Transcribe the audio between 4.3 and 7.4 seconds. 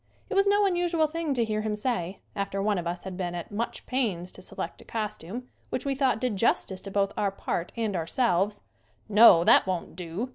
to select a costume which we thought did justice to both our